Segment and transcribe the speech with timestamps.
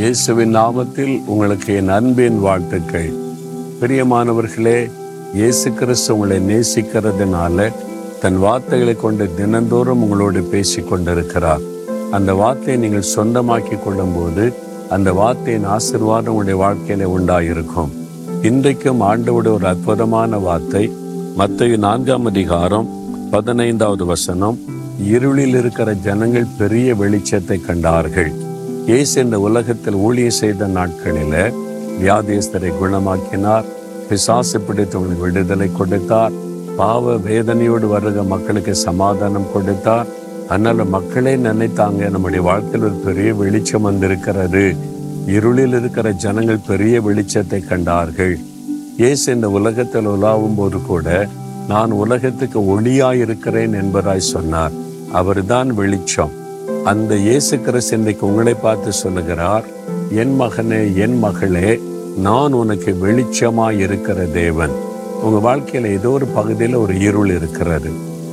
[0.00, 3.08] இயேசுவின் நாமத்தில் உங்களுக்கு என் அன்பின் வாழ்த்துக்கள்.
[3.80, 4.78] பிரியமானவர்களே
[5.38, 7.66] இயேசு கிறிஸ்து உங்களை நேசிக்கிறதுனால
[8.22, 11.64] தன் வார்த்தைகளை கொண்டு தினந்தோறும் உங்களோடு பேசி கொண்டிருக்கிறார்.
[12.16, 14.44] அந்த வார்த்தையை நீங்கள் சொந்தமாக்கி கொள்ளும்போது
[14.96, 17.94] அந்த வார்த்தையின் ஆசிர்வாதம் உங்களுடைய வாழ்க்கையில உண்டாயிருக்கும்.
[18.50, 20.84] இன்றைக்கும் ஆண்டவோட ஒரு அற்புதமான வார்த்தை
[21.40, 22.88] மத்திய நான்காம் அதிகாரம்
[23.34, 24.58] பதினைந்தாவது வசனம்
[25.16, 28.32] இருளில் இருக்கிற ஜனங்கள் பெரிய வெளிச்சத்தை கண்டார்கள்.
[28.90, 31.34] இயேசு இந்த உலகத்தில் ஊழியம் செய்த நாட்களில்
[32.02, 33.66] வியாதியஸ்தரை குணமாக்கினார்.
[34.08, 36.32] பிசாசு பிடித்தவங்களுக்கு விடுதலை கொடுத்தார்.
[36.78, 40.08] பாவ வேதனையோடு வருகிற மக்களுக்கு சமாதானம் கொடுத்தார்.
[40.48, 44.64] அதனால மக்களே நினைத்தாங்க நம்முடைய வாழ்க்கையில் ஒரு பெரிய வெளிச்சம் வந்திருக்கிறது.
[45.36, 48.36] இருளில் இருக்கிற ஜனங்கள் பெரிய வெளிச்சத்தை கண்டார்கள்.
[48.96, 51.28] இயேசு இந்த உலகத்தில் உலாவும் போது கூட
[51.68, 54.76] நான் உலகத்துக்கு ஒளியாயிருக்கிறேன் என்பதாய் சொன்னார்.
[55.22, 56.34] அவர்தான் வெளிச்சம்.
[56.84, 59.64] அந்த இயேசு கிறிஸ்து இன்றைக்கு உங்களை பார்த்து சொல்லுகிறார்
[60.10, 61.80] என் மகனே என் மகளே
[62.16, 64.70] நான் உனக்கு வெளிச்சமா இருக்கிற தேவன்.
[65.22, 67.90] உங்க வாழ்க்கையில ஏதோ ஒரு பகுதியில் ஒரு இருள் இருக்கிறது.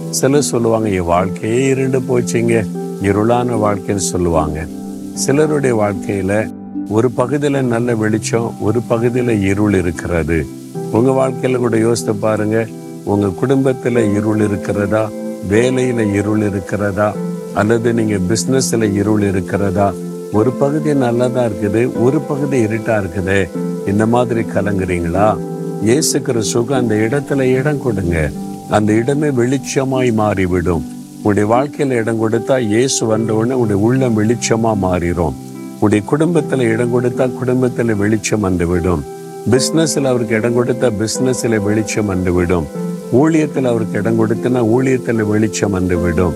[0.09, 2.66] சிலர் சொல்லுவாங்க என் வாழ்க்கையே இருண்டு போச்சுங்க.
[3.02, 4.66] இருளான வாழ்க்கைன்னு சொல்லுவாங்க.
[5.13, 6.51] சிலருடைய வாழ்க்கையில
[6.89, 10.45] ஒரு பகுதியில நல்ல வெளிச்சம் ஒரு பகுதியில இருள் இருக்கிறது.
[10.91, 12.67] உங்க வாழ்க்கையில கூட யோசித்து பாருங்க
[13.03, 15.09] உங்க குடும்பத்துல இருள் இருக்கிறதா?
[15.49, 17.13] வேலையில இருள் இருக்கிறதா?
[17.59, 19.88] அல்லது நீங்க பிசினஸ்ல இருள் இருக்கிறதா?
[20.38, 23.38] ஒரு பகுதி நல்லதா இருக்குது ஒரு பகுதி இருட்டா இருக்குது.
[23.91, 25.27] இந்த மாதிரி கலங்குறீங்களா?
[25.88, 28.31] இயேசு கிறிஸ்துக்கு அந்த இடத்துல இடம் கொடுங்க.
[28.69, 30.85] அந்த இடமே வெளிச்சமாய் மாறிவிடும்.
[31.17, 35.35] உங்களுடைய வாழ்க்கையில இடம் கொடுத்தா இயேசு வந்த உடனே உங்களுடைய உள்ளம் வெளிச்சமா மாறிடும்
[35.73, 39.03] உங்களுடைய குடும்பத்துல இடம் கொடுத்தா குடும்பத்துல வெளிச்சம் வந்துவிடும்.
[39.52, 42.67] பிசினஸ்ல அவருக்கு இடம் கொடுத்தா பிசினஸ்ல வெளிச்சம் வந்துவிடும்.
[43.19, 46.35] ஊழியத்துல அவருக்கு இடம் கொடுத்தனா ஊழியத்துல வெளிச்சம் வந்துவிடும்.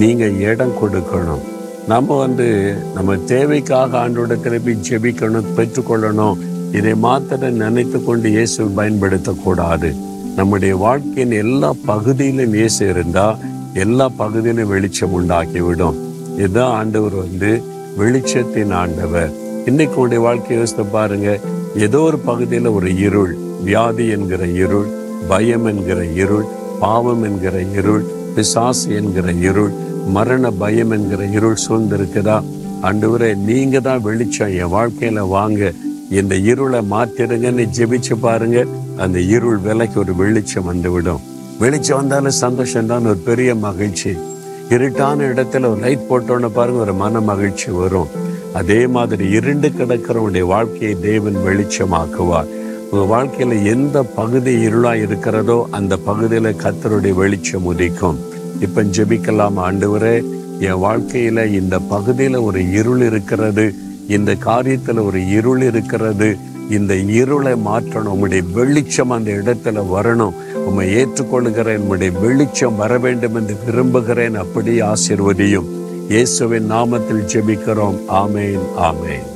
[0.00, 1.44] நீங்கள் இடம் கொடுக்கணும்.
[1.88, 2.46] நம்ம வந்து
[2.94, 6.38] நம்ம தேவைக்காக ஆண்டோட திருப்பி ஜெபிக்கணும் பெற்றுக்கொள்ளணும்.
[6.72, 9.90] இதை மாத்திர நினைத்து கொண்டு இயேசு பயன்படுத்தக்கூடாது.
[10.36, 13.38] நம்முடைய வாழ்க்கையின் எல்லா பகுதியிலும் இயேசு இருந்தால்
[13.74, 15.96] எல்லா பகுதியிலும் வெளிச்சம் உண்டாக்கிவிடும்
[16.36, 17.62] இதுதான் ஆண்டவர் வந்து
[18.00, 19.30] வெளிச்சத்தின் ஆண்டவர்.
[19.66, 21.38] இன்னைக்கு உடைய வாழ்க்கையை யோசித்து பாருங்க.
[21.86, 24.88] ஏதோ ஒரு பகுதியில் ஒரு இருள் வியாதி என்கிற இருள்
[25.28, 26.46] பயம் என்கிற இருள்
[26.80, 28.04] பாவம் என்கிற இருள்
[28.36, 29.72] பிசாசு என்கிற இருள்
[30.06, 32.36] மரண பயம் என்கிற இருள் சூழ்ந்திருக்குதா?
[32.82, 35.72] ஆண்டவரே நீங்க தான் வெளிச்சம் என் வாழ்க்கையில வாங்க.
[36.10, 38.58] இந்த இருளை மாத்திருங்கன்னு ஜெபிச்சு பாருங்க.
[38.96, 41.24] அந்த இருள் விலைக்கு ஒரு வெளிச்சம் வந்துவிடும்.
[41.58, 44.12] வெளிச்சம் வந்தாலும் சந்தோஷம் தான் ஒரு பெரிய மகிழ்ச்சி.
[44.68, 48.12] இருட்டான இடத்துல ஒரு லைட் போட்டோன்னு பாருங்க ஒரு மன மகிழ்ச்சி வரும்.
[48.52, 52.52] அதே மாதிரி இருண்டு கிடக்கிறவனுடைய வாழ்க்கையை தேவன் வெளிச்சமாக்குவார்.
[52.90, 58.18] உங்கள் வாழ்க்கையில் எந்த பகுதி இருளாக இருக்கிறதோ அந்த பகுதியில் கத்தருடைய வெளிச்சம் உதிக்கும்.
[58.60, 60.24] இப்போ ஜெபிக்கலாம் ஆண்டவரே
[60.60, 63.74] என் வாழ்க்கையில் இந்த பகுதியில் ஒரு இருள் இருக்கிறது
[64.06, 66.36] இந்த காரியத்தில் ஒரு இருள் இருக்கிறது
[66.70, 70.34] இந்த இருளை மாற்றணும் உம்முடைய வெளிச்சம் அந்த இடத்துல வரணும்.
[70.66, 75.70] உம்மை ஏற்றுக்கொள்கிறேன் உம்முடைய வெளிச்சம் வர வேண்டும் என்று விரும்புகிறேன் அப்படி ஆசிர்வதியும்.
[76.08, 77.98] இயேசுவின் நாமத்தில் ஜெபிக்கிறோம்.
[78.22, 79.26] ஆமேன் ஆமேன்.